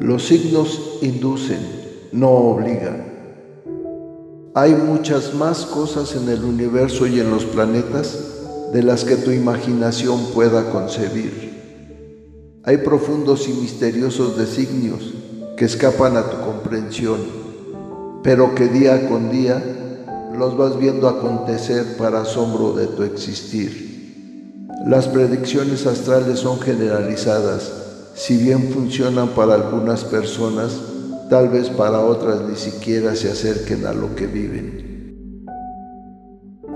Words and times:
Los 0.00 0.28
signos 0.28 0.98
inducen, 1.02 1.58
no 2.12 2.30
obligan. 2.30 3.04
Hay 4.54 4.72
muchas 4.72 5.34
más 5.34 5.66
cosas 5.66 6.14
en 6.14 6.28
el 6.28 6.44
universo 6.44 7.08
y 7.08 7.18
en 7.18 7.30
los 7.30 7.44
planetas 7.44 8.16
de 8.72 8.84
las 8.84 9.04
que 9.04 9.16
tu 9.16 9.32
imaginación 9.32 10.26
pueda 10.34 10.70
concebir. 10.70 12.60
Hay 12.62 12.76
profundos 12.78 13.48
y 13.48 13.52
misteriosos 13.54 14.36
designios 14.36 15.14
que 15.56 15.64
escapan 15.64 16.16
a 16.16 16.30
tu 16.30 16.36
comprensión, 16.44 17.18
pero 18.22 18.54
que 18.54 18.68
día 18.68 19.08
con 19.08 19.32
día 19.32 19.60
los 20.38 20.56
vas 20.56 20.78
viendo 20.78 21.08
acontecer 21.08 21.96
para 21.96 22.20
asombro 22.20 22.72
de 22.72 22.86
tu 22.86 23.02
existir. 23.02 24.66
Las 24.86 25.08
predicciones 25.08 25.86
astrales 25.86 26.38
son 26.38 26.60
generalizadas, 26.60 27.87
si 28.18 28.36
bien 28.36 28.70
funcionan 28.70 29.28
para 29.28 29.54
algunas 29.54 30.04
personas, 30.04 30.78
tal 31.30 31.48
vez 31.48 31.70
para 31.70 32.00
otras 32.00 32.42
ni 32.42 32.56
siquiera 32.56 33.14
se 33.14 33.30
acerquen 33.30 33.86
a 33.86 33.94
lo 33.94 34.14
que 34.14 34.26
viven. 34.26 35.46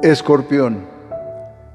Escorpión 0.03 0.93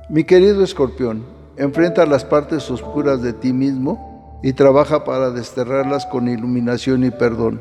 mi 0.09 0.23
querido 0.23 0.63
escorpión, 0.63 1.25
enfrenta 1.57 2.05
las 2.05 2.23
partes 2.23 2.71
oscuras 2.71 3.21
de 3.21 3.33
ti 3.33 3.51
mismo 3.51 4.39
y 4.41 4.53
trabaja 4.53 5.03
para 5.03 5.31
desterrarlas 5.31 6.05
con 6.05 6.29
iluminación 6.29 7.03
y 7.03 7.11
perdón. 7.11 7.59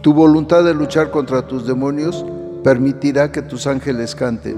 Tu 0.00 0.14
voluntad 0.14 0.64
de 0.64 0.72
luchar 0.72 1.10
contra 1.10 1.46
tus 1.46 1.66
demonios 1.66 2.24
permitirá 2.64 3.30
que 3.30 3.42
tus 3.42 3.66
ángeles 3.66 4.14
canten. 4.14 4.56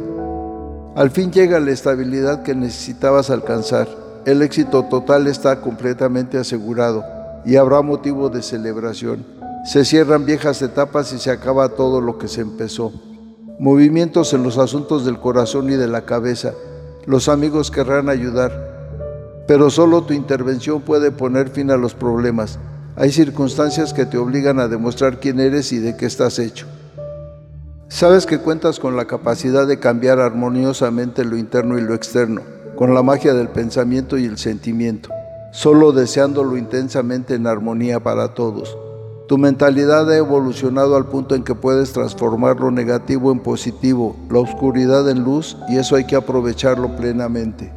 Al 0.95 1.11
fin 1.11 1.33
llega 1.33 1.59
la 1.59 1.73
estabilidad 1.73 2.45
que 2.45 2.55
necesitabas 2.55 3.31
alcanzar. 3.31 3.89
El 4.27 4.41
éxito 4.41 4.85
total 4.85 5.27
está 5.27 5.61
completamente 5.61 6.39
asegurado 6.39 7.05
y 7.45 7.57
habrá 7.57 7.83
motivo 7.83 8.31
de 8.31 8.43
celebración. 8.43 9.27
Se 9.67 9.85
cierran 9.85 10.25
viejas 10.25 10.63
etapas 10.63 11.13
y 11.13 11.19
se 11.19 11.31
acaba 11.31 11.69
todo 11.71 12.01
lo 12.01 12.17
que 12.17 12.29
se 12.29 12.41
empezó. 12.41 12.91
Movimientos 13.59 14.33
en 14.33 14.43
los 14.43 14.57
asuntos 14.57 15.05
del 15.05 15.21
corazón 15.21 15.71
y 15.71 15.75
de 15.75 15.89
la 15.89 16.07
cabeza 16.07 16.53
los 17.07 17.29
amigos 17.29 17.71
querrán 17.71 18.09
ayudar, 18.09 19.45
pero 19.47 19.69
solo 19.69 20.05
tu 20.05 20.15
intervención 20.15 20.81
puede 20.81 21.11
poner 21.11 21.51
fin 21.51 21.71
a 21.71 21.77
los 21.77 21.95
problemas. 21.95 22.59
Hay 22.97 23.13
circunstancias 23.13 23.93
que 23.93 24.07
te 24.07 24.17
obligan 24.17 24.59
a 24.59 24.69
demostrar 24.69 25.21
quién 25.21 25.39
eres 25.39 25.71
y 25.73 25.81
de 25.81 25.99
qué 25.99 26.07
estás 26.07 26.39
hecho. 26.39 26.67
Sabes 27.89 28.25
que 28.25 28.39
cuentas 28.39 28.81
con 28.81 28.97
la 28.97 29.05
capacidad 29.05 29.67
de 29.67 29.79
cambiar 29.79 30.19
armoniosamente 30.19 31.25
lo 31.25 31.37
interno 31.37 31.77
y 31.77 31.83
lo 31.83 31.95
externo, 31.95 32.41
con 32.77 32.95
la 32.95 33.03
magia 33.03 33.35
del 33.35 33.49
pensamiento 33.49 34.19
y 34.19 34.25
el 34.25 34.39
sentimiento, 34.39 35.11
solo 35.53 35.93
deseándolo 35.93 36.57
intensamente 36.57 37.35
en 37.35 37.47
armonía 37.47 38.03
para 38.03 38.35
todos. 38.35 38.77
Tu 39.27 39.39
mentalidad 39.39 40.11
ha 40.11 40.17
evolucionado 40.17 40.97
al 40.97 41.07
punto 41.07 41.35
en 41.35 41.45
que 41.45 41.55
puedes 41.55 41.93
transformar 41.93 42.61
lo 42.61 42.71
negativo 42.71 43.33
en 43.33 43.41
positivo, 43.41 44.17
la 44.31 44.41
oscuridad 44.41 45.09
en 45.09 45.25
luz 45.25 45.57
y 45.69 45.77
eso 45.77 45.97
hay 45.97 46.05
que 46.05 46.17
aprovecharlo 46.17 46.95
plenamente. 46.97 47.73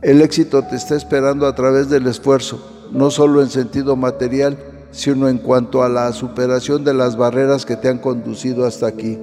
El 0.00 0.22
éxito 0.22 0.62
te 0.62 0.76
está 0.76 0.96
esperando 0.96 1.46
a 1.46 1.54
través 1.54 1.90
del 1.90 2.06
esfuerzo, 2.06 2.58
no 2.92 3.10
solo 3.10 3.42
en 3.42 3.50
sentido 3.50 3.94
material, 3.94 4.56
sino 4.90 5.28
en 5.28 5.36
cuanto 5.36 5.82
a 5.82 5.90
la 5.90 6.10
superación 6.12 6.84
de 6.84 6.94
las 6.94 7.16
barreras 7.16 7.66
que 7.66 7.76
te 7.76 7.88
han 7.88 7.98
conducido 7.98 8.64
hasta 8.64 8.86
aquí. 8.86 9.18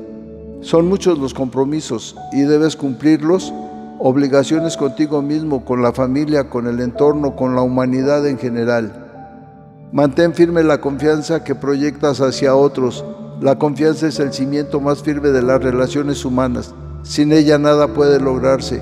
Son 0.61 0.87
muchos 0.87 1.17
los 1.17 1.33
compromisos 1.33 2.15
y 2.31 2.41
debes 2.41 2.75
cumplirlos, 2.75 3.51
obligaciones 3.99 4.77
contigo 4.77 5.21
mismo, 5.21 5.65
con 5.65 5.81
la 5.81 5.91
familia, 5.91 6.49
con 6.49 6.67
el 6.67 6.79
entorno, 6.79 7.35
con 7.35 7.55
la 7.55 7.61
humanidad 7.61 8.25
en 8.27 8.37
general. 8.37 9.05
Mantén 9.91 10.33
firme 10.33 10.63
la 10.63 10.79
confianza 10.79 11.43
que 11.43 11.55
proyectas 11.55 12.21
hacia 12.21 12.55
otros. 12.55 13.05
La 13.41 13.57
confianza 13.57 14.07
es 14.07 14.19
el 14.19 14.33
cimiento 14.33 14.79
más 14.79 15.01
firme 15.01 15.29
de 15.29 15.41
las 15.41 15.63
relaciones 15.63 16.25
humanas. 16.25 16.73
Sin 17.03 17.31
ella 17.31 17.57
nada 17.57 17.87
puede 17.93 18.19
lograrse. 18.19 18.81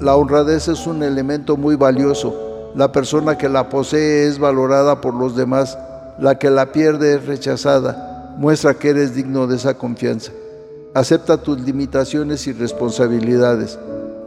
La 0.00 0.14
honradez 0.14 0.68
es 0.68 0.86
un 0.86 1.02
elemento 1.02 1.56
muy 1.56 1.74
valioso. 1.74 2.72
La 2.74 2.92
persona 2.92 3.36
que 3.38 3.48
la 3.48 3.68
posee 3.68 4.26
es 4.26 4.38
valorada 4.38 5.00
por 5.00 5.14
los 5.14 5.34
demás. 5.34 5.78
La 6.18 6.38
que 6.38 6.50
la 6.50 6.72
pierde 6.72 7.14
es 7.14 7.26
rechazada. 7.26 8.34
Muestra 8.38 8.74
que 8.74 8.90
eres 8.90 9.14
digno 9.14 9.46
de 9.46 9.56
esa 9.56 9.74
confianza. 9.74 10.32
Acepta 10.94 11.38
tus 11.38 11.60
limitaciones 11.60 12.46
y 12.46 12.52
responsabilidades. 12.52 13.78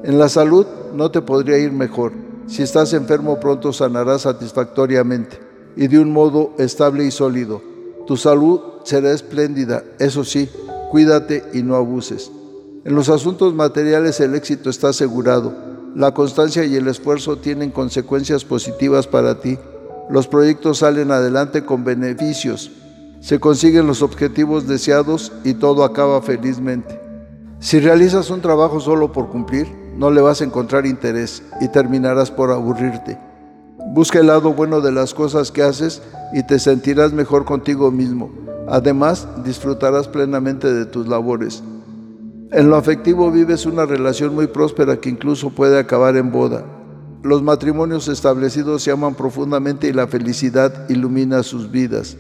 En 0.04 0.18
la 0.18 0.30
salud 0.30 0.66
no 0.94 1.12
te 1.12 1.22
podría 1.22 1.58
ir 1.58 1.74
mejor. 1.74 2.14
Si 2.48 2.64
estás 2.64 2.94
enfermo 2.94 3.40
pronto 3.40 3.74
sanarás 3.74 4.22
satisfactoriamente 4.22 5.40
y 5.76 5.88
de 5.88 6.00
un 6.00 6.12
modo 6.12 6.54
estable 6.58 7.04
y 7.06 7.12
sólido. 7.12 7.62
Tu 8.08 8.18
salud 8.18 8.62
será 8.84 9.12
espléndida, 9.12 9.84
eso 10.00 10.24
sí, 10.24 10.50
cuídate 10.90 11.44
y 11.54 11.64
no 11.64 11.76
abuses. 11.76 12.32
En 12.86 12.96
los 12.96 13.10
asuntos 13.10 13.54
materiales 13.54 14.20
el 14.20 14.36
éxito 14.36 14.70
está 14.70 14.90
asegurado. 14.90 15.54
La 15.96 16.14
constancia 16.14 16.64
y 16.64 16.76
el 16.76 16.88
esfuerzo 16.88 17.38
tienen 17.38 17.72
consecuencias 17.72 18.46
positivas 18.46 19.06
para 19.06 19.42
ti. 19.42 19.60
Los 20.10 20.28
proyectos 20.28 20.80
salen 20.80 21.12
adelante 21.12 21.66
con 21.66 21.84
beneficios. 21.84 22.72
Se 23.20 23.40
consiguen 23.40 23.86
los 23.86 24.02
objetivos 24.02 24.66
deseados 24.66 25.34
y 25.44 25.56
todo 25.56 25.84
acaba 25.84 26.22
felizmente. 26.22 27.00
Si 27.60 27.80
realizas 27.80 28.30
un 28.30 28.42
trabajo 28.42 28.80
solo 28.80 29.12
por 29.12 29.30
cumplir, 29.30 29.79
no 30.00 30.10
le 30.10 30.22
vas 30.22 30.40
a 30.40 30.46
encontrar 30.46 30.86
interés 30.86 31.44
y 31.60 31.68
terminarás 31.68 32.32
por 32.32 32.52
aburrirte. 32.52 33.18
Busca 33.94 34.20
el 34.20 34.28
lado 34.28 34.54
bueno 34.54 34.80
de 34.80 34.94
las 34.94 35.14
cosas 35.14 35.52
que 35.52 35.62
haces 35.62 36.02
y 36.34 36.44
te 36.44 36.58
sentirás 36.58 37.12
mejor 37.12 37.44
contigo 37.44 37.92
mismo. 37.92 38.32
Además, 38.70 39.28
disfrutarás 39.44 40.08
plenamente 40.08 40.72
de 40.74 40.86
tus 40.86 41.08
labores. 41.08 41.62
En 42.52 42.70
lo 42.70 42.78
afectivo 42.78 43.30
vives 43.30 43.66
una 43.66 43.86
relación 43.86 44.34
muy 44.34 44.48
próspera 44.48 45.02
que 45.02 45.10
incluso 45.10 45.50
puede 45.50 45.78
acabar 45.78 46.16
en 46.16 46.32
boda. 46.32 46.64
Los 47.22 47.44
matrimonios 47.44 48.08
establecidos 48.08 48.82
se 48.82 48.92
aman 48.92 49.16
profundamente 49.16 49.90
y 49.90 49.94
la 49.94 50.08
felicidad 50.08 50.90
ilumina 50.90 51.44
sus 51.44 51.72
vidas. 51.72 52.16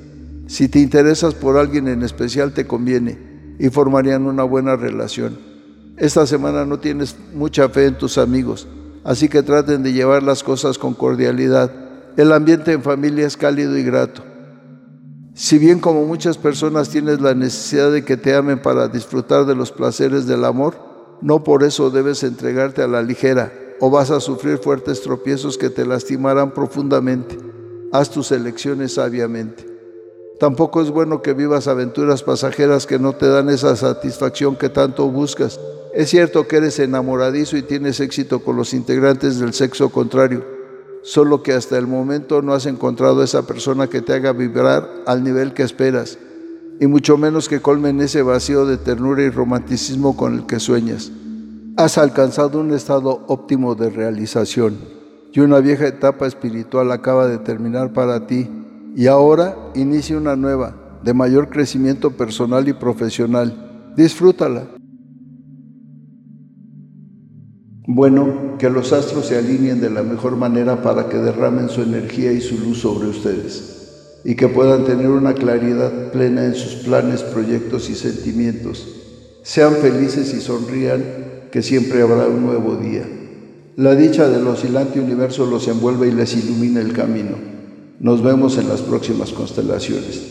Si 0.47 0.67
te 0.67 0.79
interesas 0.79 1.33
por 1.33 1.55
alguien 1.57 1.87
en 1.87 2.03
especial 2.03 2.51
te 2.51 2.67
conviene 2.67 3.55
y 3.57 3.69
formarían 3.69 4.25
una 4.25 4.43
buena 4.43 4.75
relación. 4.75 5.48
Esta 5.99 6.25
semana 6.25 6.65
no 6.65 6.79
tienes 6.79 7.15
mucha 7.33 7.69
fe 7.69 7.85
en 7.85 7.97
tus 7.97 8.17
amigos 8.17 8.67
así 9.03 9.29
que 9.29 9.43
traten 9.43 9.83
de 9.83 9.93
llevar 9.93 10.23
las 10.23 10.43
cosas 10.43 10.77
con 10.77 10.93
cordialidad. 10.93 11.71
El 12.17 12.31
ambiente 12.31 12.73
en 12.73 12.83
familia 12.83 13.27
es 13.27 13.37
cálido 13.37 13.77
y 13.77 13.83
grato. 13.83 14.23
Si 15.33 15.57
bien 15.57 15.79
como 15.79 16.05
muchas 16.05 16.37
personas 16.37 16.89
tienes 16.89 17.21
la 17.21 17.33
necesidad 17.33 17.91
de 17.91 18.03
que 18.03 18.17
te 18.17 18.35
amen 18.35 18.61
para 18.61 18.87
disfrutar 18.87 19.45
de 19.45 19.55
los 19.55 19.71
placeres 19.71 20.27
del 20.27 20.43
amor, 20.43 20.75
no 21.21 21.43
por 21.43 21.63
eso 21.63 21.89
debes 21.89 22.23
entregarte 22.23 22.81
a 22.81 22.87
la 22.87 23.01
ligera 23.01 23.51
o 23.79 23.89
vas 23.89 24.11
a 24.11 24.19
sufrir 24.19 24.57
fuertes 24.57 25.01
tropiezos 25.01 25.57
que 25.57 25.69
te 25.69 25.85
lastimarán 25.85 26.53
profundamente. 26.53 27.37
Haz 27.91 28.09
tus 28.09 28.31
elecciones 28.31 28.95
sabiamente. 28.95 29.65
Tampoco 30.39 30.81
es 30.81 30.89
bueno 30.89 31.21
que 31.21 31.33
vivas 31.33 31.67
aventuras 31.67 32.23
pasajeras 32.23 32.85
que 32.85 32.99
no 32.99 33.13
te 33.13 33.27
dan 33.27 33.49
esa 33.49 33.75
satisfacción 33.75 34.55
que 34.55 34.69
tanto 34.69 35.09
buscas 35.09 35.59
es 35.99 36.11
cierto 36.11 36.47
que 36.47 36.55
eres 36.55 36.79
enamoradizo 36.79 37.57
y 37.57 37.61
tienes 37.61 37.99
éxito 37.99 38.39
con 38.39 38.55
los 38.55 38.73
integrantes 38.73 39.37
del 39.37 39.51
sexo 39.51 39.89
contrario, 39.89 40.45
solo 41.03 41.43
que 41.43 41.51
hasta 41.51 41.77
el 41.77 41.87
momento 41.87 42.41
no 42.41 42.53
has 42.53 42.67
encontrado 42.67 43.21
esa 43.21 43.45
persona 43.45 43.87
que 43.87 44.01
te 44.01 44.13
haga 44.13 44.31
vibrar 44.31 44.89
al 45.05 45.25
nivel 45.25 45.53
que 45.53 45.63
esperas, 45.63 46.17
y 46.79 46.87
mucho 46.87 47.17
menos 47.17 47.49
que 47.49 47.59
colmen 47.59 47.99
ese 47.99 48.21
vacío 48.21 48.65
de 48.65 48.77
ternura 48.77 49.23
y 49.23 49.29
romanticismo 49.29 50.15
con 50.15 50.35
el 50.35 50.45
que 50.45 50.61
sueñas. 50.61 51.11
Has 51.75 51.97
alcanzado 51.97 52.61
un 52.61 52.73
estado 52.73 53.25
óptimo 53.27 53.75
de 53.75 53.89
realización 53.89 54.77
y 55.33 55.41
una 55.41 55.59
vieja 55.59 55.85
etapa 55.85 56.27
espiritual 56.27 56.93
acaba 56.93 57.27
de 57.27 57.39
terminar 57.39 57.91
para 57.91 58.25
ti 58.25 58.49
y 58.95 59.07
ahora 59.07 59.57
inicia 59.75 60.17
una 60.17 60.37
nueva, 60.37 60.77
de 61.03 61.13
mayor 61.13 61.49
crecimiento 61.49 62.11
personal 62.11 62.69
y 62.69 62.71
profesional. 62.71 63.91
Disfrútala. 63.97 64.78
Bueno, 67.91 68.55
que 68.59 68.69
los 68.69 68.93
astros 68.93 69.25
se 69.25 69.35
alineen 69.35 69.81
de 69.81 69.89
la 69.89 70.03
mejor 70.03 70.35
manera 70.35 70.83
para 70.83 71.09
que 71.09 71.17
derramen 71.17 71.69
su 71.69 71.81
energía 71.81 72.31
y 72.31 72.39
su 72.39 72.59
luz 72.59 72.81
sobre 72.81 73.07
ustedes 73.07 74.19
y 74.23 74.35
que 74.35 74.47
puedan 74.47 74.85
tener 74.85 75.07
una 75.07 75.33
claridad 75.33 76.11
plena 76.11 76.45
en 76.45 76.53
sus 76.53 76.83
planes, 76.83 77.23
proyectos 77.23 77.89
y 77.89 77.95
sentimientos. 77.95 78.87
Sean 79.41 79.73
felices 79.77 80.35
y 80.35 80.39
sonrían, 80.39 81.03
que 81.51 81.63
siempre 81.63 82.03
habrá 82.03 82.27
un 82.27 82.45
nuevo 82.45 82.75
día. 82.75 83.09
La 83.75 83.95
dicha 83.95 84.29
del 84.29 84.45
oscilante 84.45 84.99
universo 84.99 85.47
los 85.47 85.67
envuelve 85.67 86.09
y 86.09 86.11
les 86.11 86.35
ilumina 86.35 86.81
el 86.81 86.93
camino. 86.93 87.37
Nos 87.99 88.21
vemos 88.21 88.59
en 88.59 88.69
las 88.69 88.83
próximas 88.83 89.31
constelaciones. 89.31 90.29